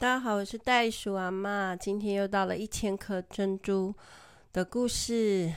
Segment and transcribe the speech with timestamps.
[0.00, 1.74] 大家好，我是袋鼠阿妈。
[1.74, 3.92] 今天又到了一千颗珍珠
[4.52, 5.52] 的故事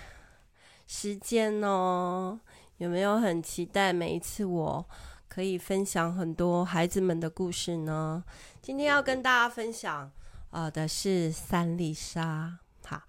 [0.88, 2.40] 时间哦。
[2.78, 4.84] 有没有很期待每一次我
[5.28, 8.24] 可以分享很多孩子们的故事呢？
[8.64, 10.12] 今天要跟大家分享
[10.50, 12.58] 啊、的是三丽莎。
[12.84, 13.00] 好，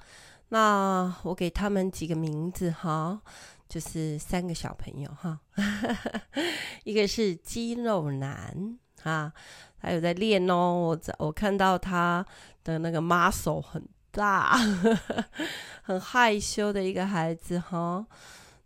[0.51, 3.23] 那我给他们几个名字哈，
[3.67, 5.41] 就是三个小朋友哈。
[6.85, 9.33] 一个是肌肉男啊。
[9.83, 12.25] 还有在练哦，我我看到他
[12.63, 14.57] 的那个 muscle 很大，
[15.83, 18.07] 很害羞的一个孩子哈。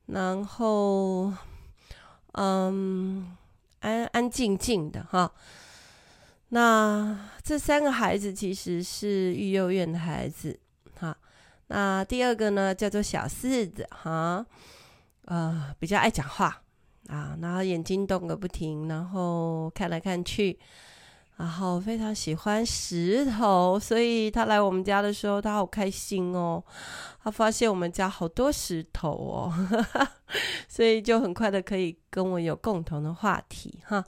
[0.09, 1.33] 然后，
[2.33, 3.35] 嗯，
[3.81, 5.33] 安安静静的哈。
[6.51, 10.61] 那这三个孩子其实是育幼院的孩子
[11.01, 11.17] 哈。
[11.69, 14.45] 那第二个呢，叫做小四子哈，
[15.25, 16.63] 呃，比较爱讲话
[17.09, 20.59] 啊，然后眼睛动个不停，然后看来看去。
[21.37, 26.65] 然后非常喜欢石头，所以他来我们家的时候，他好开心哦。
[27.23, 29.53] 他发现我们家好多石头哦，
[30.67, 34.03] 所以就很快的可以跟我有共同的话题哈。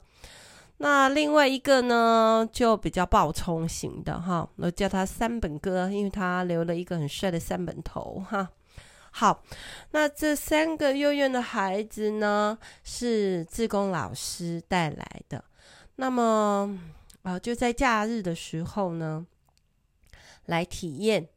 [0.77, 8.49] 那另外一个呢，就比较暴冲型的哈，我叫他三本哥，因为他留了一个很帅的三本头哈。
[9.11, 9.43] 好，
[9.91, 15.43] 那这三个幼院的孩子呢，是志工老师带来的，
[15.97, 16.79] 那么。
[17.29, 19.23] 啊、就在假日的时候呢，
[20.47, 21.29] 来体验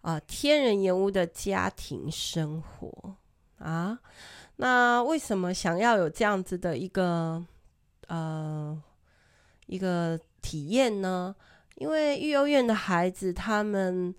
[0.00, 3.16] 啊、天人岩屋的家庭生活
[3.58, 3.98] 啊。
[4.56, 7.44] 那为什么想要有这样子的一个
[8.06, 8.82] 呃
[9.66, 11.36] 一个体验呢？
[11.74, 14.14] 因为育幼院的孩子他们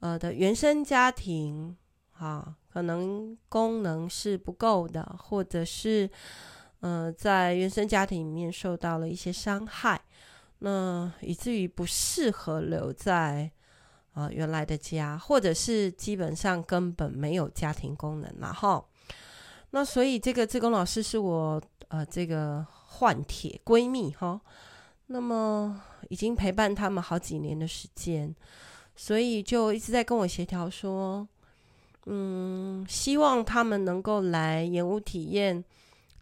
[0.00, 1.76] 呃的原生家庭
[2.14, 6.08] 啊，可能功能是不够的，或者是
[6.80, 10.00] 呃在原生家庭里面受到了一些伤害。
[10.58, 13.50] 那以至于不适合留在
[14.12, 18.82] 啊、原来的家，或者是基本上根本没有家庭功能了哈。
[19.72, 24.40] 那所以这个志工老师是我呃这个换铁闺蜜哈。
[25.08, 28.34] 那么已经陪伴他们好几年的时间，
[28.96, 31.28] 所以就一直在跟我协调说，
[32.06, 35.62] 嗯，希望他们能够来岩屋体验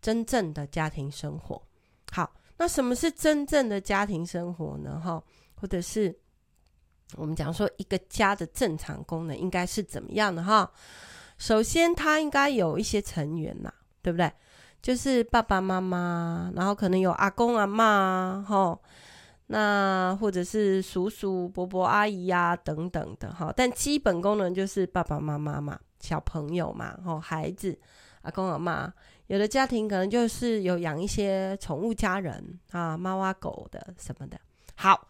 [0.03, 1.63] 真正的家庭生活。
[2.11, 2.33] 好。
[2.57, 5.01] 那什么是真正的家庭生活呢？
[5.03, 5.23] 哈，
[5.55, 6.17] 或者是
[7.17, 10.43] 我们讲说一个家的正常功能应该是怎么样的？
[10.43, 10.71] 哈，
[11.37, 13.73] 首先他应该有一些成员呐，
[14.03, 14.33] 对不对？
[14.81, 18.79] 就是爸爸妈妈，然后可能有阿公阿嬷，哈，
[19.47, 23.53] 那或者是叔叔伯伯阿姨呀等等的，哈。
[23.57, 27.79] 但基本功能就是爸爸妈妈嘛，小朋友嘛，哈，孩子，
[28.23, 28.93] 阿公阿嬷。
[29.29, 34.39] 有的家庭可能就是有养一些宠物家人啊，猫啊狗的什么的。
[34.75, 35.09] 好，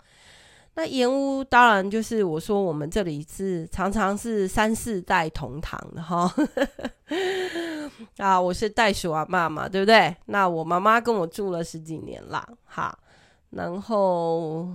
[0.75, 6.32] 那岩屋当然就是我说我们这里是常常是三四代同堂的哈。
[8.19, 10.14] 啊，我是袋鼠阿妈嘛，对不对？
[10.26, 12.97] 那我妈妈跟我住了十几年了，哈，
[13.50, 14.69] 然后。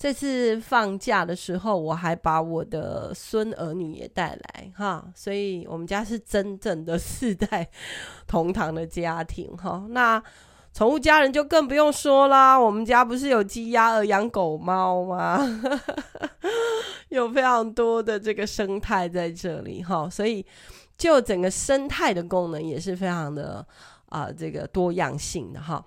[0.00, 7.68] 这次放假的时候，我还把我的孙儿女也带来哈，所以我们家是真正的四代
[8.26, 9.84] 同堂的家庭哈。
[9.90, 10.22] 那
[10.72, 15.38] 宠物家人就更不用说啦，我们家不是有鸡鸭鹅养狗猫吗？
[17.10, 20.46] 有非常多的这个生态在这里哈，所以
[20.96, 23.66] 就整个生态的功能也是非常的
[24.06, 25.84] 啊、这个多样性的哈。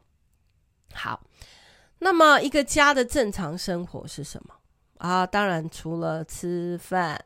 [0.93, 1.19] 好。
[2.03, 4.53] 那么，一个家的正常生活是什么
[4.97, 5.25] 啊？
[5.25, 7.23] 当然，除了吃饭、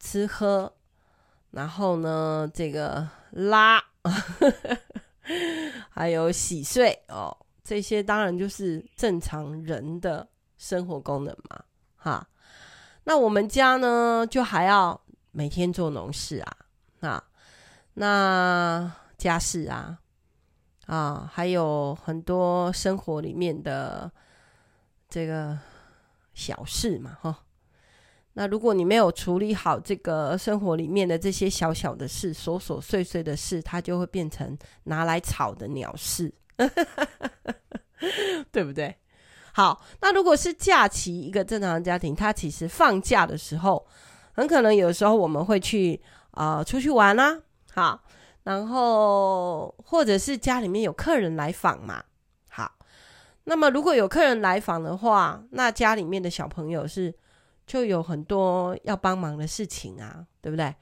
[0.00, 0.72] 吃喝，
[1.52, 3.82] 然后呢，这个拉，
[5.88, 11.64] 还有洗睡哦，这些当然就是正常人的生活功能嘛，
[11.96, 12.28] 哈。
[13.04, 15.00] 那我们家呢，就还要
[15.30, 16.56] 每天做农事啊，
[17.00, 17.24] 啊，
[17.94, 19.98] 那家事啊。
[20.88, 24.10] 啊，还有很多生活里面的
[25.06, 25.58] 这个
[26.32, 27.44] 小事嘛，哈。
[28.32, 36.32] 那如果你没有处理好这个生活里面的这些小小的事、琐琐碎碎的事，它就会变成拿来吵的鸟事，
[38.50, 38.96] 对不对？
[39.52, 43.86] 好，那如果是假期，一个正常的家庭，他其实放假的时候，
[44.32, 46.00] 很可能有时候我们会去
[46.30, 47.42] 啊、出去玩啊，
[47.74, 48.00] 好。
[48.48, 52.02] 然后，或者是家里面有客人来访嘛，
[52.48, 52.78] 好，
[53.44, 57.14] 那么如果有客人来访的话，那家里面的小朋友是
[57.66, 60.74] 就有很多要帮忙的事情啊，对不对？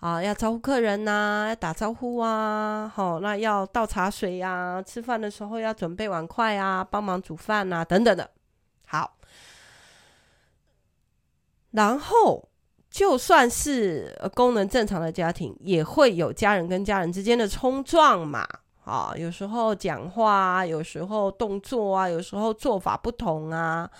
[0.00, 8.30] 啊，要招呼客人呐、要打招呼啊，好，那要倒茶水呀、啊，吃饭的时候要准备碗筷啊，帮忙煮饭啊，等等的。
[8.84, 9.16] 好，
[11.70, 12.50] 然后，
[12.94, 18.46] 就算是功能正常的家庭，也会有家人跟家人之间的冲撞嘛。
[18.84, 23.90] 啊，有时候讲话啊，有时候动作啊，有时候做法不同啊。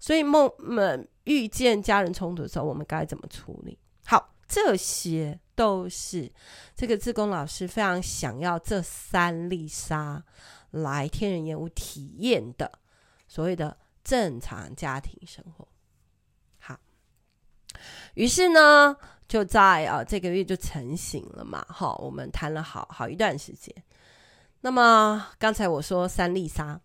[0.00, 3.78] 所以，梦们遇见家人冲突的时候，我们该怎么处理？
[4.06, 6.32] 好，这些都是
[6.74, 10.24] 这个志工老师非常想要这三粒沙
[10.70, 12.72] 来天人验屋体验的
[13.28, 15.68] 所谓的正常家庭生活。
[18.14, 18.96] 于是呢，
[19.26, 23.74] 就在啊这个月就成型了嘛，好，我们谈了好好一段时间。
[24.64, 26.80] 那么刚才我说三丽莎，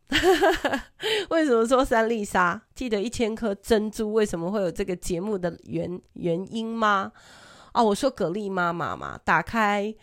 [1.30, 2.60] 为什么说三丽莎？
[2.74, 7.12] 记得一千颗珍珠为什么会有这个节目的原原因吗？
[7.74, 9.94] 啊，我说蛤蜊妈妈嘛，打开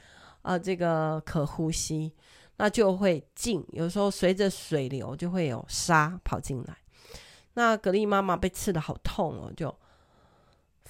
[0.42, 2.12] 啊这个可呼吸，
[2.58, 6.76] 那就会进，有时候随着水流就会有沙跑进来。
[7.54, 9.74] 那蛤蜊妈妈被刺得好痛哦，就。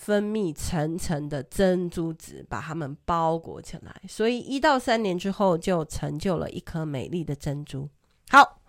[0.04, 7.88] 分泌层层的珍珠子，把它们包裹起来，所以一到三年之后就成就了一颗美丽的珍珠。
[8.28, 8.60] 好，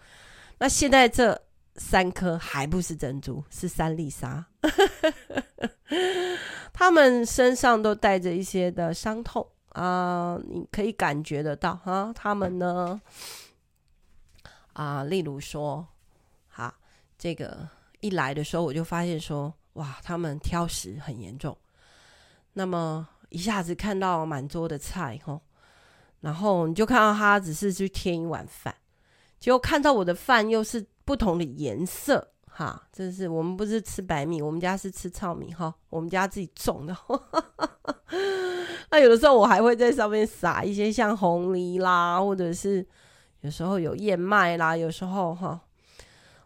[0.60, 1.38] 那现在这
[1.76, 4.46] 三颗还不是珍珠，是三粒沙。
[6.72, 12.14] 他们身上都带着一些的伤痛啊、你可以感觉得到哈。
[12.16, 13.02] 他们呢，
[14.72, 15.86] 啊、例如说，
[16.48, 16.74] 好，
[17.18, 17.68] 这个
[18.00, 19.54] 一来的时候我就发现说。
[19.76, 21.58] 哇，他们挑食很严重，
[22.54, 25.42] 那么一下子看到满桌的菜吼，
[26.22, 28.74] 然后你就看到他只是去添一碗饭，
[29.40, 36.96] 结果看到我的饭又是不同的颜色哈，这是我们不是吃白米，我们家是吃糙米哈，我们家自己种的。
[38.92, 42.88] 那有的时候我还会在上面撒一些像红藜啦，或者是
[43.42, 45.60] 有时候有燕麦啦，有时候哈，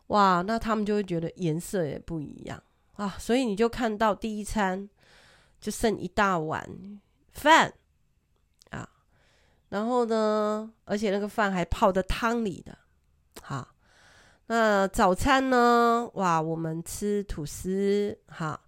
[0.07, 2.59] 哇，那他们就会觉得颜色也不一样。
[2.99, 4.89] 啊，所以你就看到第一餐
[5.61, 6.69] 就剩一大碗
[7.31, 7.73] 饭
[8.71, 8.89] 啊，
[9.69, 12.77] 然后呢，而且那个饭还泡在汤里的。
[13.41, 13.65] 好，
[14.47, 16.11] 那早餐呢？
[16.15, 18.59] 哇，我们吃吐司哈，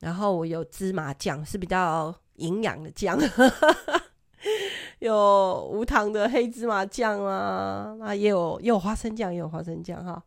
[0.00, 3.16] 然后我有芝麻酱，是比较营养的酱，
[4.98, 10.20] 有无糖的黑芝麻酱啊，那也有也有花生酱，也有花生酱哈。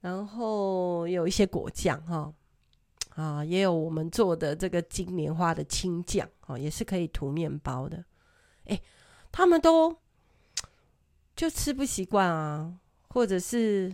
[0.00, 2.32] 然后有一些果酱哈，
[3.14, 8.04] 啊，也有我们做的这个金莲花的青酱啊，也是可以涂面包的。
[8.66, 8.80] 哎，
[9.32, 9.96] 他们都
[11.34, 12.72] 就吃不习惯啊，
[13.08, 13.92] 或者是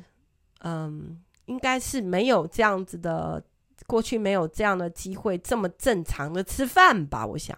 [0.60, 3.42] 嗯，应该是没有这样子的，
[3.86, 7.26] 过去没有这样的机会这么正常的吃饭吧？
[7.26, 7.56] 我想，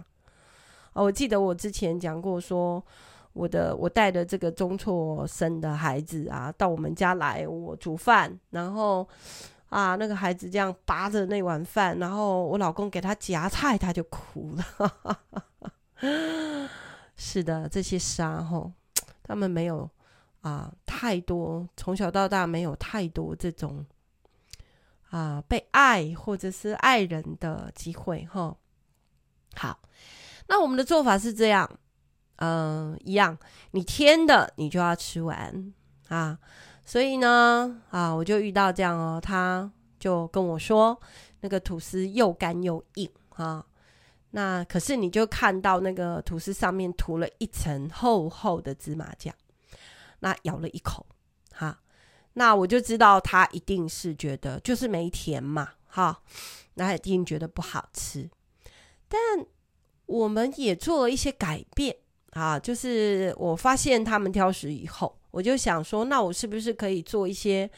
[0.93, 2.85] 哦，我记得我之前讲过说。
[3.35, 9.07] 我的我带的这个中辍生的孩子啊，到我们家来，我煮饭，然后
[9.69, 14.65] 啊，那个孩子这样扒着那碗饭，然后我老公给他夹菜，他就哭了。
[17.17, 18.73] 是的，这些沙吼，
[19.25, 19.91] 他们没有
[20.43, 23.85] 啊太多，从小到大没有太多这种
[25.11, 28.57] 啊被爱或者是爱人的机会哈。
[29.57, 29.81] 好，
[30.47, 31.69] 那我们的做法是这样。
[32.37, 33.39] 嗯、一样，
[33.71, 35.73] 你添的你就要吃完
[36.09, 36.39] 啊，
[36.85, 41.01] 所以呢，啊，我就遇到这样哦，他就跟我说，
[41.41, 43.65] 那个吐司又干又硬啊，
[44.33, 49.33] 那可是你就看到那个吐司上面涂了一层厚厚的芝麻酱，
[50.19, 51.07] 那咬了一口，
[51.53, 51.81] 哈、
[52.35, 56.21] 那我就知道他一定是觉得就是没甜嘛，哈、
[56.75, 58.29] 那他一定觉得不好吃，
[59.09, 59.21] 但
[60.07, 61.97] 我们也做了一些改变。
[62.35, 67.71] 啊，就是我发现他们挑食以后，我就想说，那我是不是可以做一些，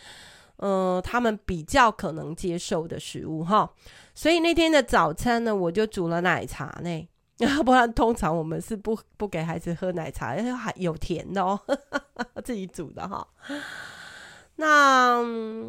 [0.57, 3.71] 呃，他们比较可能接受的食物哈？
[4.15, 7.09] 所以那天的早餐呢，我就煮了奶茶呢，
[7.67, 11.61] 不然通常我们是不不给孩子喝奶茶，因为还有甜的哦，
[12.43, 13.29] 自己煮的哈。
[14.57, 15.23] 那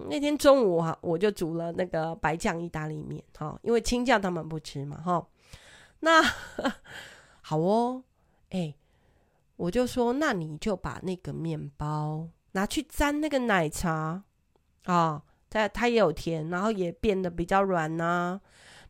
[0.09, 5.27] 那天中午哈，我就煮了那个白酱意大利面哈，因为青酱他们不吃嘛哈。
[5.99, 6.23] 那
[7.43, 8.01] 好哦。
[8.49, 8.73] 哎，
[9.57, 14.23] 我就说，那你就把那个面包拿去沾那个奶茶
[14.85, 18.39] 啊，它它也有甜，然后也变得比较软呐、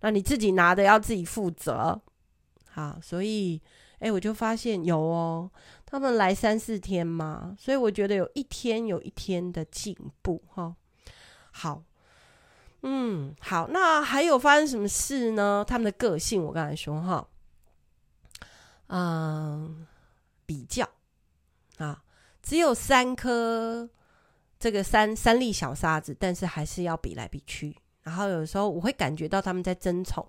[0.02, 2.00] 那你自己拿的要自己负责。
[2.70, 3.60] 好，所以
[4.00, 5.50] 哎，我就发现有哦，
[5.86, 10.76] 他们来三四天嘛，所以我觉得有一天有一天的进步哈。
[11.52, 11.82] 好，
[12.84, 15.66] 嗯，好，那还有发生什么事呢？
[15.68, 17.28] 他们的个性，我刚才说哈。
[18.88, 19.86] 嗯，
[20.46, 20.88] 比较
[21.78, 22.02] 啊，
[22.42, 23.90] 只有三颗
[24.60, 30.26] 这个三三粒小沙子，但是还是要比来比去然后有时候我会感觉到他们在争宠。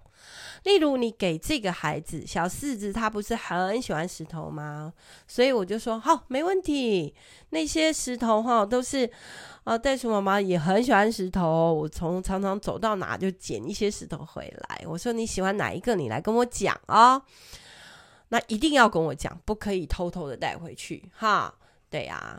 [0.64, 4.92] 例如，你给这个孩子小四子，他不是很喜欢石头吗？
[5.28, 7.14] 所以我就说好，没问题。
[7.50, 9.08] 那些石头哈，都是
[9.62, 11.72] 啊，袋鼠妈妈也很喜欢石头。
[11.72, 14.84] 我从常常走到哪就捡一些石头回来。
[14.84, 17.22] 我说你喜欢哪一个，你来跟我讲啊、
[18.28, 21.54] 那一定要跟我讲，不可以偷偷的带回去哈。
[21.90, 22.38] 对、啊，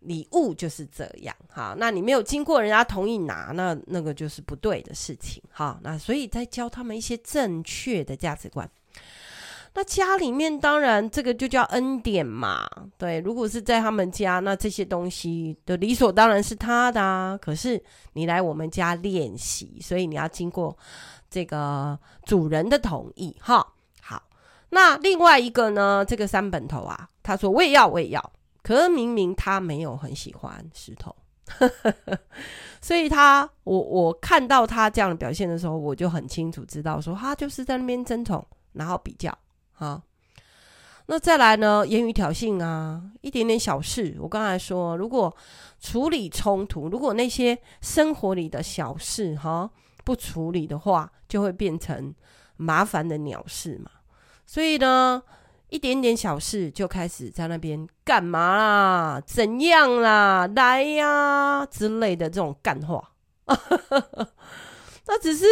[0.00, 1.74] 礼物就是这样哈。
[1.78, 5.80] 那你没有经过人家同意拿，那那个就是不对的事情哈。
[5.82, 8.70] 那所以在教他们一些正确的价值观。
[9.72, 12.68] 那家里面当然这个就叫恩典嘛。
[12.98, 17.38] 对，如果是在他们家，那这些东西的理所当然是他的啊。
[17.40, 17.82] 可是
[18.12, 20.76] 你来我们家练习，所以你要经过
[21.30, 23.66] 这个主人的同意哈。
[24.70, 28.32] 那另外一个呢，这个三本头啊，他说我也要，我也要。
[28.62, 31.14] 可是明明他没有很喜欢石头，
[32.80, 39.36] 所以他我我看到他这样的表现的时候，我就很清楚知道说他就是在那边争宠，然后比较
[39.72, 40.00] 哈。
[41.06, 44.16] 那再来呢，言语挑衅啊，一点点小事。
[44.20, 45.34] 我刚才说，如果
[45.80, 49.68] 处理冲突，如果那些生活里的小事哈
[50.04, 52.14] 不处理的话，就会变成
[52.56, 53.90] 麻烦的鸟事嘛。
[54.50, 55.22] 所以呢。
[55.72, 59.22] 一点点小事就开始在那边干嘛啦？
[59.24, 60.44] 怎样啦？
[60.56, 63.12] 来呀、之类的这种干话，
[65.06, 65.44] 那只是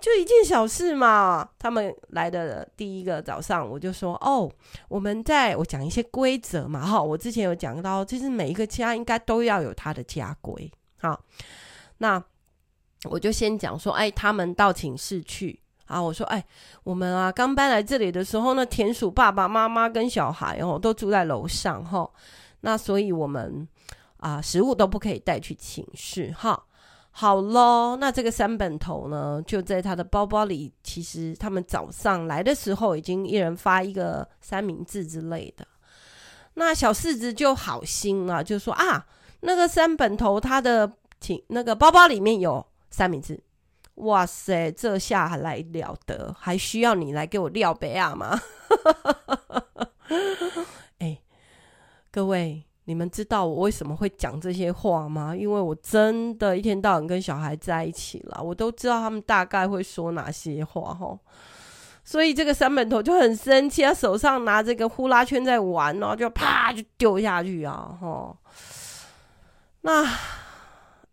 [0.00, 1.48] 就一件小事嘛。
[1.56, 4.50] 他们来的第一个早上，我就说：“哦，
[4.88, 10.68] 我们在我讲一些规则嘛。”哈，我之前有讲到，其实每一个家应该都要有他的家规。
[10.98, 11.24] 好，
[11.98, 12.20] 那
[13.04, 16.44] 我就先讲说：“哎，他们到寝室去。”啊，我说，哎，
[16.82, 22.08] 我们啊刚搬来这里的时候呢，田鼠爸爸妈妈跟小孩哦都住在楼上哈，
[22.60, 23.68] 那所以我们
[24.18, 26.64] 啊食物都不可以带去寝室哈。
[27.16, 35.64] 好咯，那这个三本头呢就在他的包包里，其实他们早上来的时候已经一人发一个三明治之类的。
[36.54, 39.06] 那小四子就好心啊，就说啊，
[39.40, 43.40] 那个三本头他的请那个包包里面有三明治。
[43.96, 48.40] 哇塞，这下还来了得，还需要你来给我料杯啊吗？
[50.98, 51.20] 哎，
[52.10, 55.34] 各位，你们知道我为什么会讲这些话吗？
[55.34, 61.16] 因为我真的一天到晚跟小孩在一起了，我都知道他们大概会说哪些话哈。
[62.02, 67.96] 所以这个三本头就很生气，他手上拿这个呼啦圈在玩，然后就啪就丢下去啊！
[68.00, 68.36] 哈，
[69.82, 70.04] 那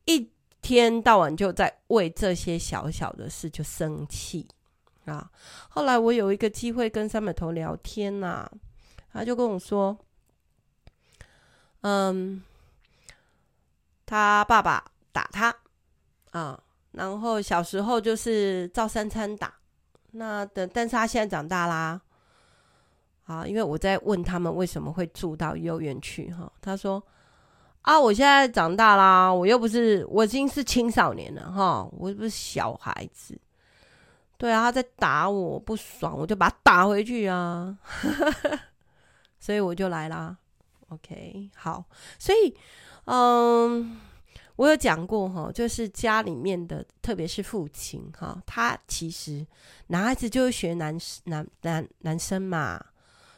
[0.05, 0.31] 一。
[0.61, 4.47] 天到晚就在为这些小小的事就生气
[5.05, 5.31] 啊！
[5.69, 8.51] 后来我有一个机会跟三百头聊天呐、啊，
[9.11, 9.97] 他就跟我说
[11.81, 12.43] ：“嗯，
[14.05, 15.55] 他爸爸打他
[16.29, 19.53] 啊，然后小时候就是照三餐打。
[20.11, 21.99] 那等，但是他现在长大啦，
[23.23, 27.03] 啊，因为我在问他们为什么会住到幼儿园去哈，他说。”
[27.81, 27.99] 啊！
[27.99, 33.35] 我现在长大啦，我又不是，我已经是青少年了哈，我又不是小孩子。
[34.37, 37.75] 对啊，他在打我，不爽，我就把他打回去啊。
[39.39, 40.37] 所以我就来啦。
[40.89, 41.83] OK，好，
[42.19, 42.55] 所以
[43.05, 43.99] 嗯，
[44.57, 49.45] 我有讲过哈，就是家里面的，特别是父亲哈，他其实
[49.87, 52.79] 男孩子就会学男男男男生嘛，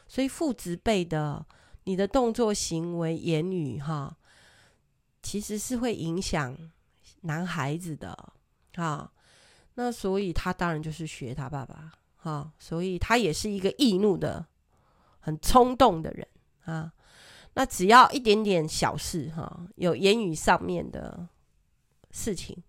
[0.08, 1.46] 所以父执辈的，
[1.86, 4.14] 你的动作、行为、言语哈。
[5.24, 6.56] 其实是会影响
[7.22, 8.34] 男孩子的，
[8.76, 9.10] 啊，
[9.76, 14.46] 那所以他当然就是学他爸爸，哈，所以他也是一个易怒的、
[15.20, 16.28] 很冲动的人
[16.66, 16.94] 啊。
[17.56, 21.28] 那只要一点点小事，哈，有言语上面的
[22.12, 22.62] 事情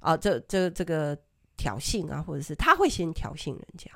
[0.00, 1.16] 啊，这这这个
[1.56, 3.90] 挑衅啊，或者是他会先挑衅人家。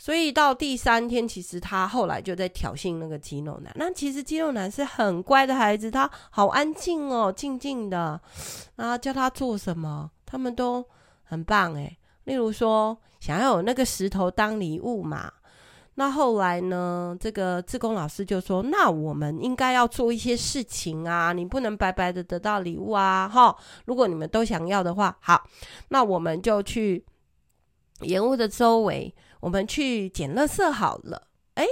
[0.00, 3.70] 所以到第三天，其实他后来就在挑衅那个肌肉男。
[3.76, 8.18] 那其实肌肉男是很乖的孩子，他好安静哦，静静的。
[8.76, 10.82] 然后叫他做什么，他们都
[11.24, 11.98] 很棒诶。
[12.24, 15.30] 例如说，想要有那个石头当礼物嘛。
[15.96, 23.54] 那后来呢，这个志工老师就说：“那我们应该要做一些事情啊，你不能白白的得到礼物啊，哈。
[23.84, 25.46] 如果你们都想要的话，好，
[25.88, 27.04] 那我们就去
[28.00, 31.66] 盐屋的周围。”我们去捡垃圾好了，哎，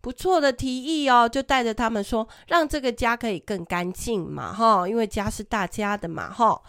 [0.00, 6.60] 不错的提议哦，就带着他们说，让这个家可以更干净嘛，哈，因为家是大家的嘛，哈，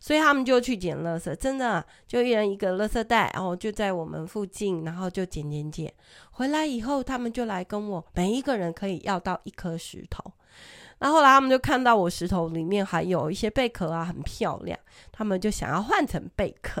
[0.00, 5.92] 所以他们就去捡垃圾，真的就一人一个垃圾袋，然后就在我们附近，然后就捡捡捡，
[6.32, 10.32] 回来以后他们就来跟我，每一个人可以要到一颗石头，
[11.00, 14.78] 那后来他们就看到我石头里面还有一些贝壳啊，很漂亮，
[15.10, 16.80] 他们就想要换成贝壳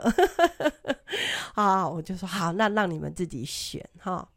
[1.54, 1.88] 啊。
[1.88, 4.28] 我就说好，那让你们自己选哈。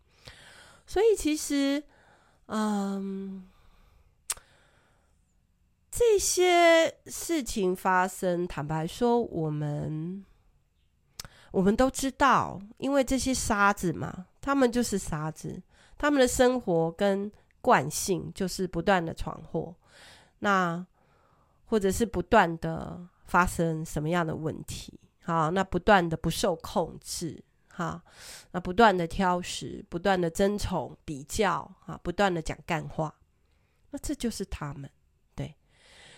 [0.88, 1.84] 所以其实，
[2.48, 3.48] 嗯。
[5.96, 10.26] 这些事情发生，坦白说，我们
[11.52, 15.62] 我们都知道，因为这些沙子嘛，他们就是沙子，
[15.96, 17.32] 他们的生活跟
[17.64, 19.74] 惯性就是不断的闯祸，
[20.40, 20.86] 那
[21.68, 28.04] 或者是不断的发生什么样的问题，好，那不断的不受控制，哈，
[28.52, 33.16] 那不断的挑食，不断的争宠比较，啊，不断的讲干话，
[33.92, 34.90] 那这就是他们。
[35.34, 35.56] 对。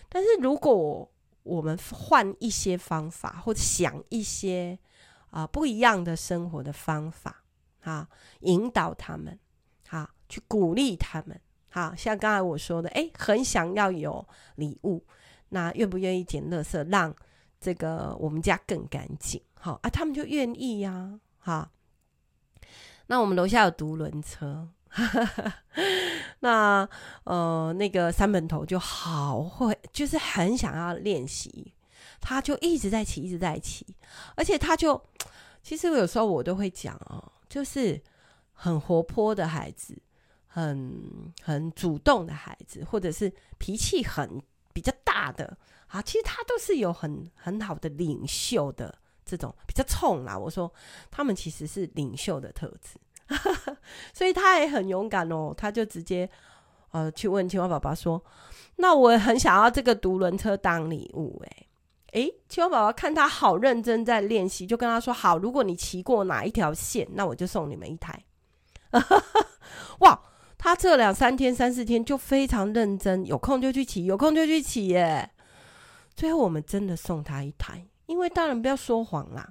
[0.08, 1.08] 但是如果
[1.44, 4.76] 我们换一些方法，或者想一些
[5.30, 7.44] 啊、不一样的生活的方法，
[7.82, 8.08] 啊，
[8.40, 9.38] 引导他们，
[9.90, 11.40] 啊，去鼓励他们，
[11.70, 15.04] 好，像刚才我说的，哎，很想要有礼物，
[15.50, 17.14] 那愿不愿意捡垃圾，让
[17.60, 19.40] 这个我们家更干净？
[19.54, 21.70] 好啊，他们就愿意呀、啊，好。
[23.08, 24.68] 那我们楼下有独轮车。
[26.40, 26.88] 那
[27.24, 31.74] 呃，那个三本头就好会，就是很想要练习，
[32.20, 33.86] 他就一直在骑，一直在骑，
[34.36, 35.00] 而且他就，
[35.62, 38.00] 其实有时候我都会讲哦，就是
[38.52, 39.96] 很活泼的孩子，
[40.56, 45.54] 很很主动的孩子，或者是脾气很比较大的
[45.88, 50.38] 啊，其实他都是有很很好的领袖的这种比较冲啦。
[50.38, 50.72] 我说
[51.10, 52.98] 他们其实是领袖的特质。
[54.14, 56.30] 所以他也很勇敢哦，他就直接
[56.92, 58.24] 呃去问青蛙爸爸说
[58.76, 61.68] ：“那我很想要这个独轮车当礼物。”诶
[62.12, 68.24] 诶，青蛙宝宝看他好认真在练习，就跟他说：“好，如果你骑过哪一条线，那我就送你们一台。
[70.00, 70.22] ”哇，
[70.66, 75.30] 他这两三天、三四天就非常认真，有空就去骑，有空就去骑耶。
[76.16, 79.48] 最后我们真的送他一台，因为大人不要说谎啦，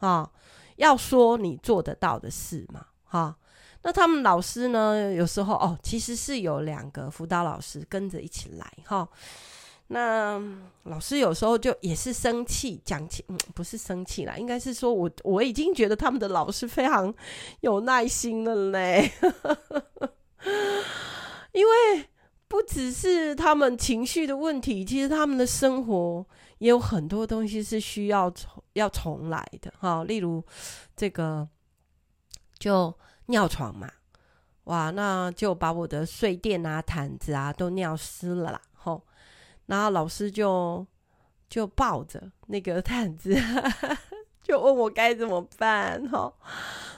[0.00, 0.30] 啊，
[0.76, 2.84] 要说你做得到的事嘛。
[3.04, 3.34] 哈，
[3.84, 5.10] 那他们老师呢？
[5.14, 9.08] 有时候哦，其实是有两个辅导老师跟着一起来哈。
[9.86, 10.38] 那
[10.82, 17.14] 老师有时候就也是生气，讲起嗯，不是生气啦，应该是说我我已经觉得他们的老师非常
[17.60, 19.10] 有耐心了嘞。
[21.52, 22.08] 因为
[22.48, 26.26] 不只是他们情绪的问题，其实他们的生活
[26.58, 30.04] 也有很多东西是需要重要重来的哈。
[30.04, 30.44] 例如
[30.96, 31.48] 这个。
[32.58, 32.94] 就
[33.28, 33.90] 尿床嘛，
[34.64, 39.02] 哇，那就把我的睡垫啊、毯子啊都尿湿了啦，吼，
[39.64, 40.86] 然后老师就
[41.48, 43.34] 就抱着那个毯子，
[44.44, 46.34] 就问我该怎么办，吼，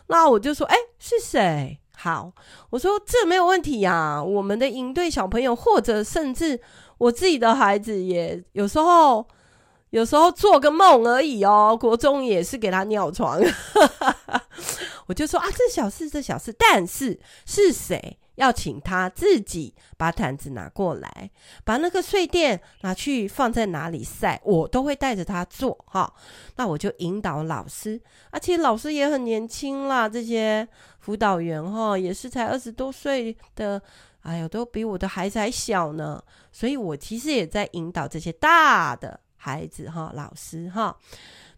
[0.08, 1.78] 那我就说，哎、是谁？
[2.02, 2.32] 好，
[2.70, 6.60] 我说这没有问题呀、啊，我们的营队小朋友，或者甚至
[6.98, 9.24] 我自己的孩子，也有时候。
[9.90, 13.38] 有时候做个梦而已哦，国中也是给他尿床，
[15.04, 21.30] 我就说啊，这小事这小事，但是是谁要请他自己把毯子拿过来，
[21.64, 26.12] 把那个睡垫拿去放在哪里晒，我都会带着他做哈。
[26.56, 30.66] 那我就引导老师，而且老师也很年轻啦，这些
[30.98, 33.80] 辅导员哈也是才二十多岁的，
[34.20, 39.20] 哎呦，都比我的孩子还小呢，所以我其实也在引导这些大的。
[39.44, 40.96] 孩子哈，老师哈，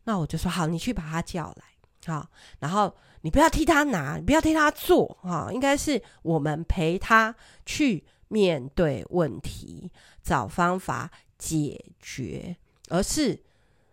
[0.05, 2.27] 那我就说好，你去把他叫来，好，
[2.59, 2.91] 然后
[3.25, 7.35] 你不要替他拿，你不要替他做哈，应该是我们陪他
[7.65, 9.91] 去面对问题，
[10.23, 12.55] 找方法解决，
[12.91, 13.43] 而是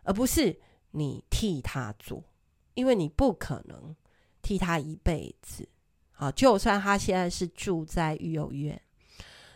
[0.03, 0.59] 而不是
[0.91, 2.21] 你替他做，
[2.73, 3.95] 因为你不可能
[4.41, 5.65] 替他一辈子，
[6.11, 8.81] 好，就算他现在是住在育幼院。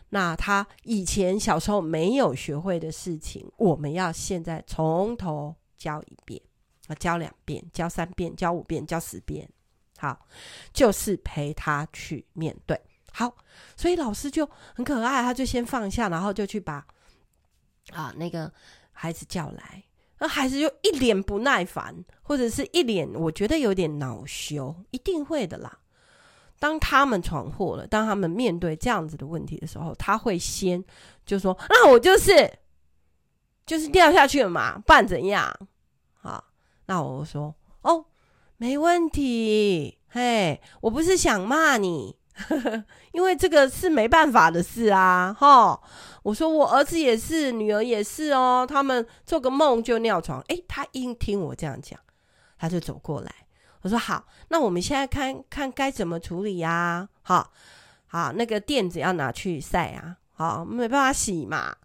[0.08, 6.42] 那他以前小时候没有学会的事情，我们要现在从头教一遍，
[6.88, 9.50] 啊，教两遍，教三遍，教五遍，教十遍，
[9.98, 10.28] 好，
[10.74, 12.80] 就是陪他去面对。
[13.12, 13.34] 好，
[13.78, 16.86] 所以老师就很可爱，他就先放下，然后就去把
[17.92, 18.52] 啊那个
[18.92, 19.84] 孩子叫来，
[20.20, 25.80] 那孩子就一脸不耐烦，或者是一脸我觉得有点恼羞，一定会的啦。
[26.58, 30.84] 当他们闯祸了，当他们面对这样子的问题的时候，他会先
[31.26, 32.52] 就说：“那我就是
[33.66, 35.54] 就是掉下去了嘛，不然怎样？”
[36.16, 36.44] 好，
[36.86, 37.54] 那我说
[37.84, 38.06] ：“哦，
[38.58, 45.82] 没问题，嘿，我不是想骂你，呵呵，因为这个是没办法的事啊，哈。”
[46.24, 52.00] 我说：“我儿子也是，女儿也是哦，他们做个梦就尿床。”诶，他一听我这样讲，
[52.58, 53.32] 他就走过来。
[53.82, 57.08] 我说好，那我们现在看看该怎么处理呀？
[57.22, 57.52] 好，
[58.08, 61.76] 好，那个垫子要拿去晒啊，好，没办法洗嘛。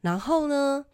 [0.00, 0.84] 然后呢，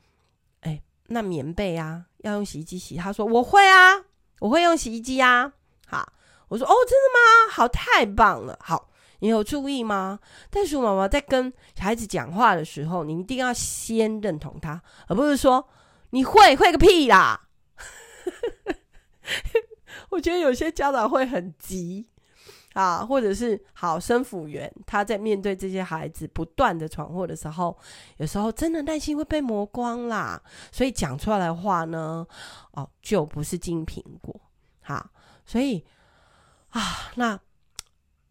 [0.60, 2.96] 哎，那棉被啊，要用洗衣机洗。
[2.96, 4.04] 他说我会啊，
[4.40, 5.52] 我会用洗衣机啊。
[5.86, 6.12] 好，
[6.48, 7.52] 我说哦，真的吗？
[7.52, 8.58] 好，太棒了。
[8.60, 10.18] 好，你有注意吗？
[10.50, 15.68] 袋鼠妈妈在跟小孩子讲话的时候，你一定要先认同他，而不是说
[16.10, 17.48] 你会会个屁啦。
[20.10, 22.08] 我觉得有些家长会很急
[22.74, 27.76] 啊，或者是好生辅员，他在面对这些孩子不断的闯祸的时候，
[28.18, 32.26] 有时候真的耐心会被磨光啦，所以讲出来的话呢，
[32.72, 34.40] 哦，就不是金苹果。
[34.82, 35.10] 好，
[35.44, 35.84] 所以
[36.70, 36.80] 啊，
[37.16, 37.38] 那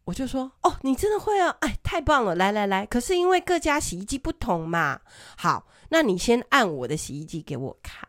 [0.05, 5.01] 我就说，哦，你真的会啊，哎，太棒了，来来来，可是因为各家洗衣机不同嘛，
[5.37, 8.07] 好，那你先按我的洗衣机给我看。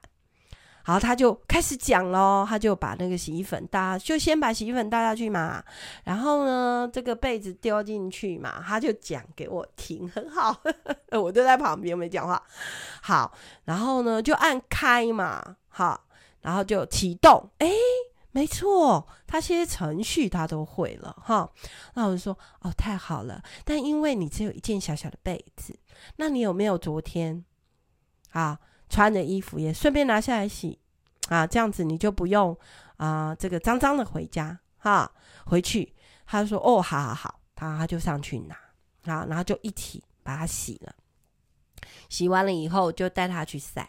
[0.90, 5.62] 然后他就开始讲喽，他就把那个洗衣粉搭，就先把洗衣粉倒下去嘛。
[6.02, 10.60] 然后呢，这个被子丢进去嘛，他就讲给我听，很好，
[11.16, 12.42] 我就在旁边没讲话。
[13.02, 13.32] 好，
[13.66, 16.08] 然后呢就按开嘛，好，
[16.40, 17.48] 然后就启动。
[17.58, 17.70] 哎，
[18.32, 21.48] 没错，他些程序他都会了哈。
[21.94, 23.40] 那我就说哦，太好了。
[23.64, 25.78] 但因为你只有一件小小的被子，
[26.16, 27.44] 那你有没有昨天
[28.32, 30.79] 啊穿的衣服也顺便拿下来洗？
[31.30, 32.56] 啊，这样子你就不用
[32.96, 35.10] 啊，这个脏脏的回家哈。
[35.46, 35.94] 回去
[36.26, 38.54] 他说哦，好好好，他他就上去拿
[39.12, 40.92] 啊，然后就一起把它洗了。
[42.08, 43.88] 洗完了以后就带他去晒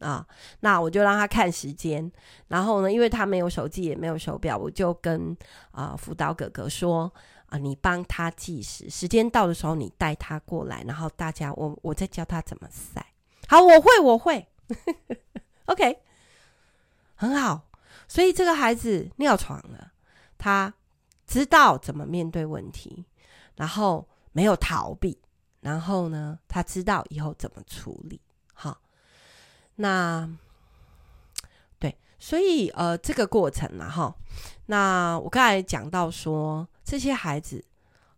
[0.00, 0.26] 啊。
[0.58, 2.10] 那我就让他看时间，
[2.48, 5.36] 然后呢，因为他没有手机也没有手表，我就跟
[5.70, 7.12] 啊辅导哥哥说
[7.46, 13.06] 啊，你帮他计时，时间到的时候你带他过来，然后大家我我再教他怎么晒。
[13.46, 14.48] 好，我会我会，
[15.66, 16.00] OK。
[17.14, 17.68] 很好，
[18.08, 19.92] 所以这个孩子尿床了，
[20.36, 20.72] 他
[21.26, 23.04] 知道怎么面对问题，
[23.56, 25.18] 然后没有逃避，
[25.60, 28.20] 然后呢，他知道以后怎么处理。
[28.52, 28.80] 好，
[29.76, 30.28] 那
[31.78, 34.14] 对，所以呃，这个过程呢，哈，
[34.66, 37.64] 那我刚才讲到说，这些孩子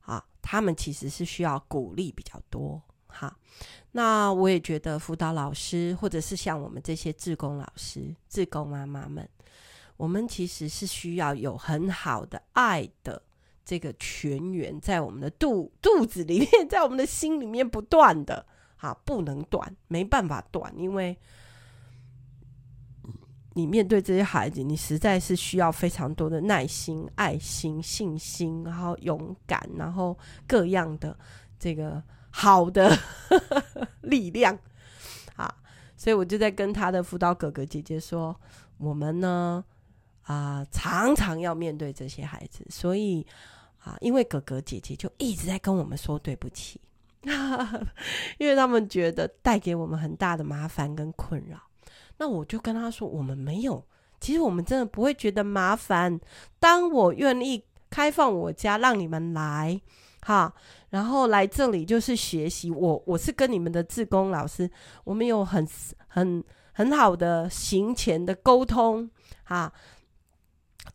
[0.01, 2.83] 啊，他们其实是需要鼓励比较多。
[3.19, 3.35] 好，
[3.93, 9.27] 那我也觉得辅导老师，或者是像我们这些志工老师、志工妈妈们，
[9.97, 13.23] 我们其实是需要有很好的爱的
[13.65, 18.45] 这个泉源在我们的肚肚子里面，在我们的心里面不断的，
[18.77, 21.17] 好，不能断，没办法断，因为
[23.55, 31.19] 你面对这些孩子，你实在是需要非常多的耐心、爱心、信心，然后勇敢，然后各样的
[31.59, 32.03] 这个。
[32.39, 32.95] 好的
[34.03, 34.57] 力量
[35.37, 35.51] 啊，
[35.97, 38.39] 所以我就在跟他的辅导哥哥姐姐说，
[38.77, 39.65] 我们呢
[40.25, 43.27] 啊、常常要面对这些孩子，所以
[43.79, 46.79] 啊，因为哥哥姐姐就一直在跟我们说对不起，
[48.37, 51.59] 因为他们觉得带给我们很大的麻烦跟困扰。
[52.19, 53.83] 那我就跟他说，我们没有，
[54.21, 56.21] 其实我们真的不会觉得麻烦。
[56.61, 59.81] 当我愿意开放我家，让你们来。
[60.23, 60.53] 哈，
[60.97, 62.71] 然后来这里就是学习。
[62.71, 64.71] 我我是跟你们的志工老师，
[65.05, 65.69] 我们有很
[66.09, 69.11] 很很好的行前的沟通。
[69.45, 69.71] 哈，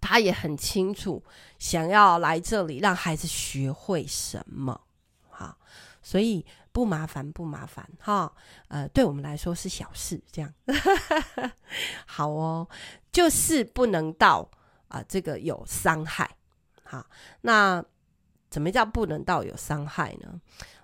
[0.01, 1.23] 他也很清楚
[1.59, 4.81] 想要来这里让孩子学会什么。
[5.29, 5.55] 哈，
[6.01, 8.33] 所以不麻烦不麻烦哈。
[8.69, 10.51] 呃，对我们来说是小事，这样
[12.07, 12.67] 好哦。
[13.11, 14.49] 就是不能到
[14.87, 16.27] 啊、呃，这个有伤害。
[16.81, 17.05] 好，
[17.41, 17.85] 那。
[18.51, 20.39] 怎么叫不能到有伤害呢？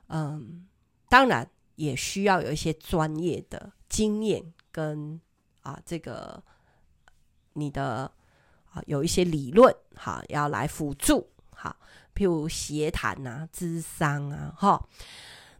[0.07, 0.65] 嗯，
[1.09, 5.19] 当然也需要有一些专业的经验跟
[5.61, 6.41] 啊，这个
[7.53, 8.11] 你的
[8.71, 11.75] 啊有一些理论哈，要来辅助哈，
[12.15, 14.87] 譬如协谈啊、智商啊，哈，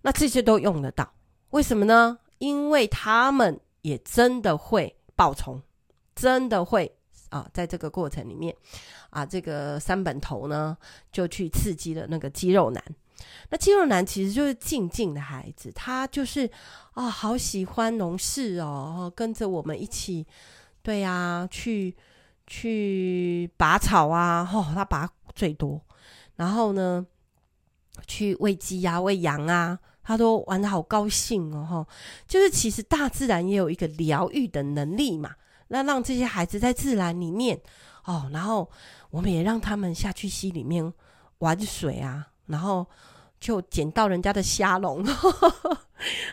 [0.02, 1.13] 那这些都用得到。
[1.50, 2.20] 为什么呢？
[2.38, 5.62] 因为他们也真的会暴冲，
[6.15, 6.96] 真的会。
[7.38, 8.56] 啊，在这个过程里面，
[9.10, 10.76] 啊，这个三本头呢，
[11.12, 12.84] 就去刺激了那个肌肉男。
[13.50, 16.50] 那肌肉男其实就是静静的孩子，他就是
[16.93, 20.26] 啊，好喜欢农事哦，跟着我们一起，
[20.82, 21.95] 对呀、啊，去
[22.45, 25.82] 去拔草啊，哦，他拔最多。
[26.36, 27.06] 然后呢，
[28.06, 31.88] 去喂鸡呀、喂羊啊，他都玩的好高兴哦，
[32.28, 35.36] 就是其实大自然也有一个疗愈的能力嘛。
[35.69, 37.60] 那让这些孩子在自然里面
[38.06, 38.69] 哦，然后
[39.10, 40.93] 我们也让他们下去溪里面
[41.39, 42.86] 玩水啊，然后
[43.39, 45.03] 就捡到人家的虾笼，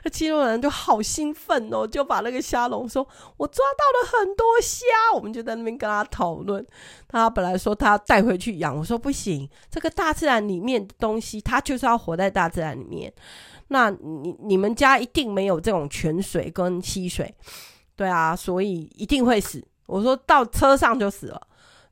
[0.02, 6.64] 那基隆人就好兴奋哦，就把那个虾笼说：“我抓到了很多虾。”我们就在那边跟他讨论。
[7.08, 13.12] 他本来说他要带回去养，我说不行，这个大自然里面的东西，它就是要活在大自然里面。
[13.68, 17.34] 那你你们家一定没有这种泉水跟溪水，
[17.96, 19.64] 对啊，所以一定会死。
[19.86, 21.40] 我说到车上就死了。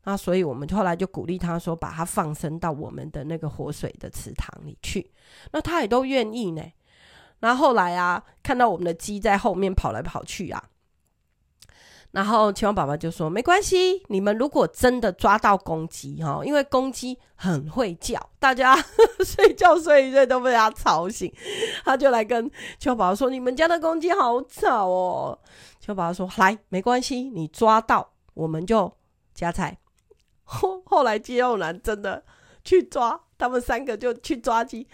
[0.05, 5.13] 那所以我们后来就鼓励他说，把它放生到我们的那个活水的池塘里去。
[5.53, 6.63] 那他也都愿意呢。
[7.39, 10.63] 然后后来啊，看到我们的鸡在后面跑来跑去啊，
[12.11, 18.77] 然后青蛙爸爸就说：“没关系，你们如果真的抓到公鸡哈，因为公鸡很会叫，大家
[19.25, 21.33] 睡觉睡一睡都被它吵醒，
[21.85, 25.39] 他就来跟青蛙爸爸说：‘你们家的公鸡好吵哦。’
[25.85, 28.97] 青蛙爸爸说：‘来，没关系，你抓到我们就
[29.35, 29.77] 夹菜。
[30.45, 32.25] ’后后来肌肉男真的
[32.63, 34.87] 去抓。”他们三个就去抓鸡，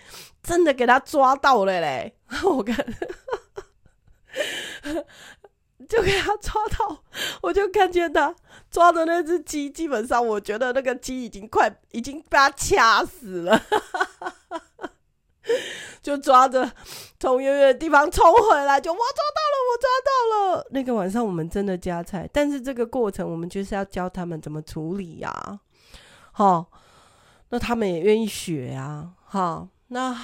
[0.42, 2.16] 真的给他抓到了嘞！
[2.42, 2.74] 我看，
[5.86, 7.04] 就给他抓到，
[7.42, 8.34] 我就看见他
[8.70, 13.62] 抓的那只鸡，基本上我觉得那个鸡已经快已经被他掐死了，
[16.02, 16.70] 就抓着
[17.18, 20.66] 从远远的地方冲回来，就我抓到了，我抓到了。
[20.70, 25.60] 那个晚上我们真的夹菜，但是这个过程我们就是要教他们怎么处理呀、啊，
[26.32, 26.66] 好。
[27.50, 29.66] 那他们也愿意学啊，哈。
[29.86, 30.14] 那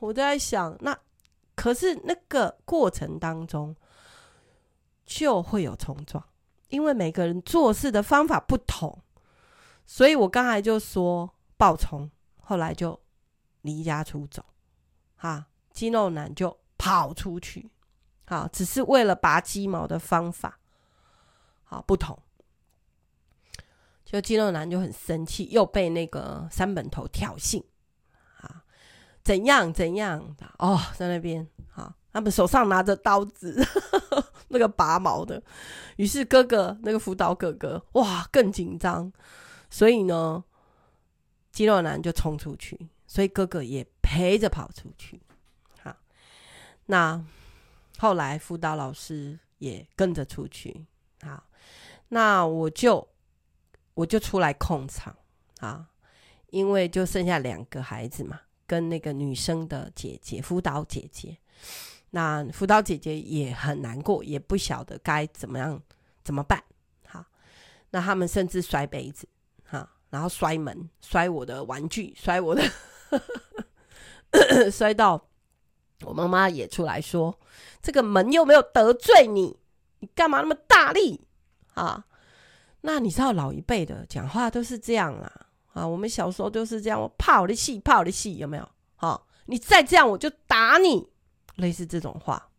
[0.00, 0.94] 我在想，那
[1.54, 3.74] 可是那个过程当中
[5.06, 6.22] 就会有冲撞，
[6.68, 8.98] 因为每个人做事的方法不同，
[9.86, 13.00] 所以我刚才就说暴冲，后来就
[13.62, 14.44] 离家出走，
[15.16, 17.70] 哈，肌肉男就跑出去，
[18.26, 20.58] 好，只是为了拔鸡毛的方法，
[21.64, 22.18] 好不同。
[24.04, 27.60] 就肌肉男就很生气，又被那个三本头挑衅，
[28.40, 28.62] 啊，
[29.24, 33.60] 怎样怎样的哦，在那边啊，他们手上拿着刀子，
[34.48, 35.42] 那个拔毛的，
[35.96, 39.12] 于是哥哥那个辅导哥哥哇更紧张，
[39.68, 40.44] 所以呢，
[41.50, 45.18] 肌肉男就冲出去，所以哥哥也陪着跑出去，
[45.82, 45.96] 好，
[46.86, 47.24] 那
[47.98, 50.84] 后来辅导老师也跟着出去，
[51.22, 51.42] 好，
[52.08, 53.08] 那我就。
[53.96, 55.16] 我就出来控场
[55.60, 55.88] 啊，
[56.50, 61.38] 因为就剩下两个孩子嘛，跟那个女生的姐姐辅导姐姐，
[62.10, 65.80] 那辅导姐姐也很难过，也不晓得该怎么样
[66.24, 66.60] 怎么办。
[67.06, 67.24] 好，
[67.90, 69.28] 那他们甚至摔杯子，
[69.62, 72.68] 哈，然后摔门，摔我的玩具，摔我的，
[74.70, 75.28] 摔到
[76.02, 77.38] 我妈妈也出来说
[77.80, 79.56] ：“这个门又没有得罪你，
[80.00, 81.26] 你干嘛那么大力
[81.74, 82.04] 啊？”
[82.82, 85.86] 那你知道老一辈的讲话都是这样啊啊！
[85.86, 88.68] 我们小时候都是这样，我怕我的戏，怕我的戏，有没有？
[88.96, 91.08] 好，你再这样我就打你，
[91.56, 92.50] 类似这种话。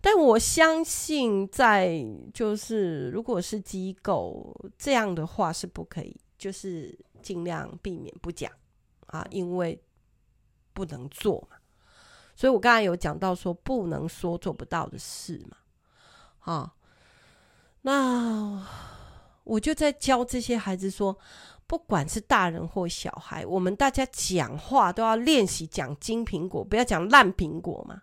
[0.00, 8.52] 但我相信，在就是如果是机构这样的话是不可以，就是尽量避免不讲
[9.08, 9.76] 啊，因为
[10.76, 11.56] 不能做嘛。
[12.34, 15.56] 所以我刚才有讲到说不能说做不到的事嘛，
[16.52, 16.74] 啊，
[17.80, 18.66] 那。
[19.46, 21.16] 我就在教这些孩子说，
[21.68, 28.02] 不管是大人或小孩，我们大家讲话都要练习讲金苹果，不要讲烂苹果嘛。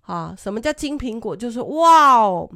[0.00, 1.36] 啊，什么叫金苹果？
[1.36, 2.50] 就是哇哦，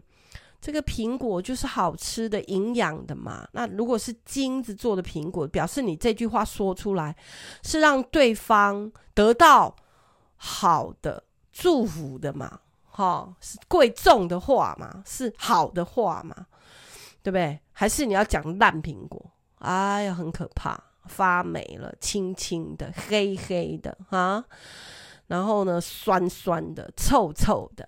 [0.65, 3.47] 这个苹果就是好吃的、营养的嘛。
[3.53, 7.15] 那如果是金子做的苹果，表示你这句话说出来
[7.63, 9.77] 是让对方得到
[10.37, 11.23] 好的
[11.53, 12.61] 祝福的嘛？
[12.87, 15.03] 哈，是贵重的话嘛？
[15.05, 16.35] 是好的话嘛？
[17.23, 17.61] 对不对？
[17.73, 19.23] 还是你要讲烂苹果？
[19.59, 24.43] 哎呀，很可怕，发霉了，青青的，黑黑的，哈。
[25.27, 27.87] 然后呢，酸酸的，臭臭的，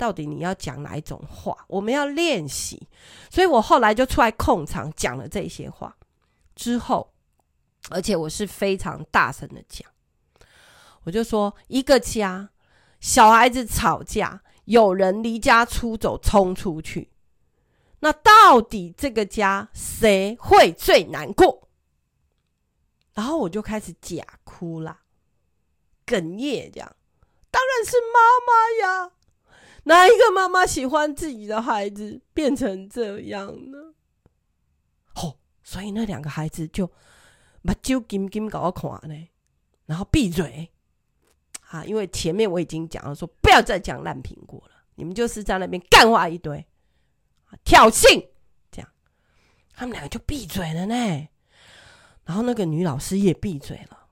[0.00, 1.54] 到底你要讲哪一种话？
[1.68, 2.88] 我们要练习。
[3.28, 5.94] 所以我后来就出来控场，讲了这些话
[6.56, 7.12] 之后，
[7.90, 9.86] 而且我是非常大声的讲，
[11.02, 12.48] 我就说，一个家，
[12.98, 17.10] 小孩子吵架，有人离家出走，冲出去。
[17.98, 21.68] 那到底这个家谁会最难过？
[23.12, 25.02] 然后我就开始假哭啦，
[26.06, 26.96] 哽咽这样。
[27.50, 29.12] 当然是妈妈呀！
[29.90, 33.92] 哪一个妈妈喜欢自己的孩子变成这样呢？
[35.12, 35.36] 吼！
[35.64, 36.86] 所以那两个孩子就
[37.62, 39.28] 目睭金金搞我看呢，
[39.86, 40.70] 然后闭嘴
[41.70, 41.84] 啊！
[41.84, 46.64] 因为前面我已经讲了，说不要再讲烂苹果了，你们就是在那边干话一堆。
[47.64, 48.28] 挑衅，
[48.70, 48.88] 这样，
[49.74, 50.94] 他们两个就闭嘴了呢。
[52.24, 54.06] 然后那个女老师也闭嘴了，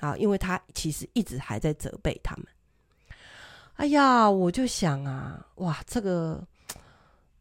[0.00, 2.46] 啊，因为她其实一直还在责备他们。
[3.80, 6.46] 哎呀，我就想啊，哇，这个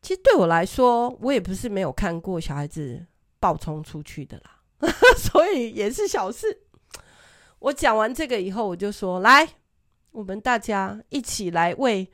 [0.02, 3.06] 其实对我来说，我也不是没有看过小孩子
[3.42, 4.62] 暴冲出去的啦，
[5.20, 6.62] 所以也是小事。
[7.60, 9.46] 我讲完这个以后，我就说，来，
[10.12, 12.10] 我们大家一起来为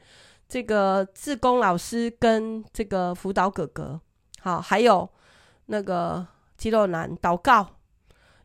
[0.50, 4.02] 这个志工老师跟这个辅导哥哥，
[4.40, 5.08] 好，还有
[5.68, 6.26] 那个
[6.58, 7.76] 肌肉男祷告。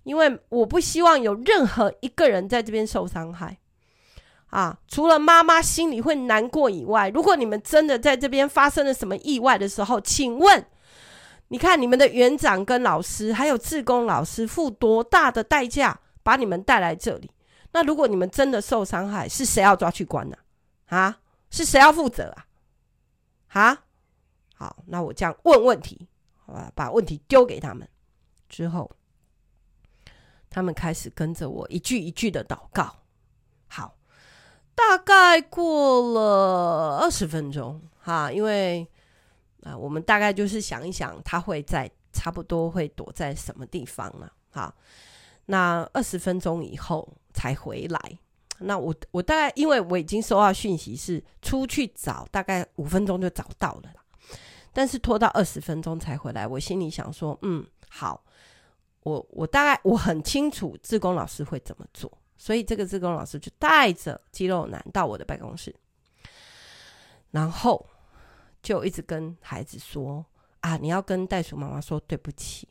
[0.03, 3.59] 因为我不希望有任何一个人在这边受伤害，
[4.51, 10.67] 啊，除了妈妈心里会难过以外，如果你们真的在这边发生了什么意外的时候，请问，
[11.49, 17.31] 你看你们的园长跟老师还有志工老师付多大的代价把你们带来这里？
[17.73, 20.37] 那如果你们真的受伤害，是谁要抓去关呢？
[20.87, 22.47] 啊，是谁要负责啊？
[23.49, 23.83] 啊，
[24.57, 26.09] 好，那我这样问问题，
[26.45, 27.89] 好吧，把问题丢给他们
[28.49, 28.91] 之后。
[30.53, 32.97] 他们开始跟着我一句一句的祷告。
[33.69, 33.95] 好，
[34.89, 38.87] 大概过了二十分钟，哈，因为
[39.63, 44.33] 啊、我们大概就是想一想，他会在差不多会躲在什么地方了。
[44.51, 44.75] 好，
[45.47, 48.19] 那二十分钟以后才回来。
[48.59, 54.03] 那我我大概因为我已经收到讯息是出去找，大概五分钟就找到了啦。
[54.73, 58.25] 但是拖到二十分钟才回来，我心里想说，嗯，好。
[59.03, 65.77] 我我大概我很清楚志工老师会怎么做，所以这个志工老师就带着肌肉男到我的办公室，
[67.33, 67.87] 然后
[68.63, 70.25] 就一直跟孩子说
[70.61, 72.67] ：“啊，你要跟袋鼠妈妈说对不起。”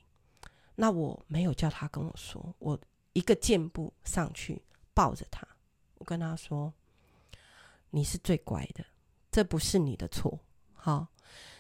[0.73, 2.79] 那我没有叫他跟我说，我
[3.13, 4.59] 一个箭步上去
[4.95, 5.47] 抱着他，
[5.99, 6.73] 我跟他说
[7.91, 8.83] ：“你是最乖的，
[9.31, 10.39] 这不是你的错。”
[10.73, 11.05] 好，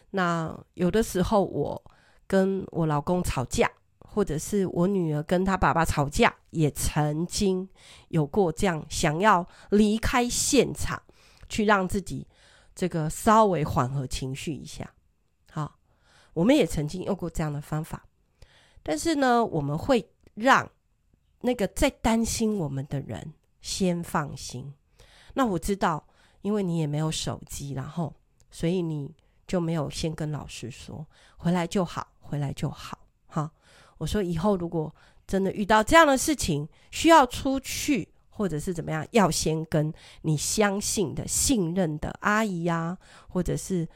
[0.09, 1.79] 那有的时候我
[2.25, 3.71] 跟我老公吵架。
[4.11, 7.69] 或者是我女儿跟她爸爸吵架，也曾经
[8.09, 11.01] 有过这样想要离开现场，
[11.47, 12.27] 去让自己
[12.73, 14.91] 这个稍微缓和情绪一下。
[15.51, 15.79] 好，
[16.33, 18.03] 我们也曾经用过这样的方法，
[18.81, 20.69] 但是呢，我们会让
[21.41, 24.73] 那个在担心我们的人先放心。
[25.35, 26.07] 那我知道，
[26.41, 28.13] 因为你也没有手机，然后
[28.49, 29.15] 所以你
[29.47, 31.05] 就没有先跟老师说，
[31.37, 32.97] 回来就好，回来就好，
[33.29, 33.49] 好。
[33.97, 34.93] 我说以后如果
[35.27, 43.87] 真的遇到这样的事情，需要出去或者是怎么样，要先跟你相信的、信任的阿姨啊，或者是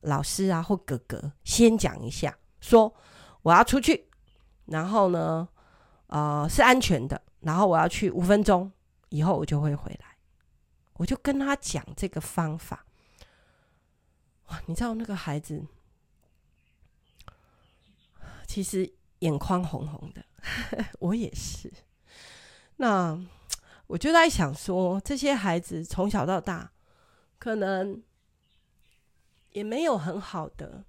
[0.00, 2.92] 老师啊或哥哥先讲一下，说
[3.42, 4.08] 我要出去，
[4.66, 5.48] 然后呢，
[6.08, 8.70] 呃，是安全的，然后我要去五分钟
[9.10, 10.16] 以后我就会回来，
[10.94, 12.84] 我就跟他讲这个方法。
[14.48, 15.64] 哇，你知道那个孩子
[18.52, 18.92] 其实。
[19.22, 20.24] 眼眶红红的，
[20.98, 21.72] 我也是。
[22.78, 23.16] 那
[23.86, 26.72] 我就在想说，这些孩子从小到大，
[27.38, 28.02] 可能
[29.50, 30.84] 也没有很好的，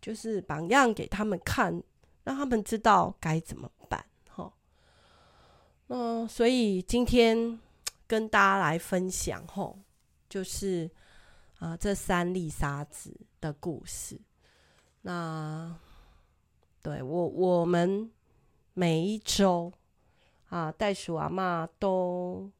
[0.00, 1.82] 就是榜样给他们看，
[2.24, 4.02] 让他们知道该怎么办。
[4.30, 4.50] 哈，
[5.88, 7.60] 嗯，所以今天
[8.06, 9.78] 跟大家来分享，吼，
[10.26, 10.90] 就是
[11.58, 14.18] 啊，这三粒沙子的故事。
[15.02, 15.78] 那。
[16.82, 18.10] 对我，我们
[18.74, 19.72] 每一周
[20.48, 22.50] 啊，袋鼠阿妈都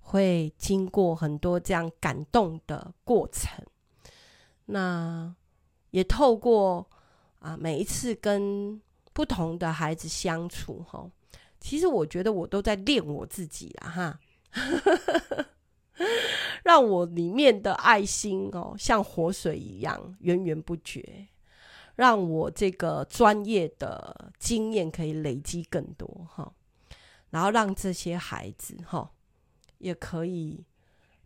[0.00, 3.64] 会经过很多这样感动的过程。
[4.66, 5.34] 那
[5.90, 6.86] 也透过
[7.38, 8.80] 啊，每一次跟
[9.12, 11.10] 不同的孩子相处，哈，
[11.58, 14.20] 其实我觉得我都在练我自己啦，哈，
[16.62, 21.28] 让我里面的爱心哦，像活水一样源源不绝。
[21.98, 26.54] 让我这个专业的经验可以累积更多哈，
[27.30, 29.10] 然后让这些孩子哈
[29.78, 30.64] 也可以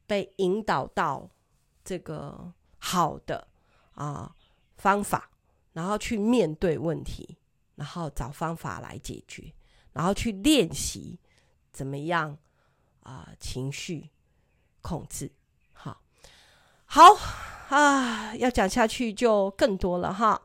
[0.06, 1.28] 被引导到
[1.84, 3.46] 这个好的
[3.92, 4.34] 啊
[4.78, 5.30] 方法，
[5.74, 7.36] 然后去面对问题，
[7.74, 9.52] 然后找方法来解决，
[9.92, 11.20] 然后去练习
[11.70, 12.34] 怎么样
[13.00, 14.08] 啊情绪
[14.80, 15.30] 控制，
[15.74, 16.00] 好，
[16.86, 17.51] 好。
[17.72, 20.38] 啊，要讲下去就更多了哈。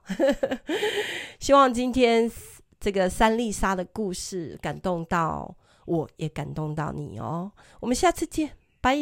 [1.40, 2.32] 希望今天
[2.80, 5.54] 这个三丽莎的故事感动到
[5.86, 7.52] 我，也感动到你哦。
[7.82, 8.96] 我们下次见，拜。